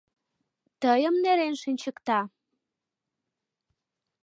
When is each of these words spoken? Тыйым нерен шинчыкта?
Тыйым 0.81 1.15
нерен 1.23 1.53
шинчыкта? 1.61 2.19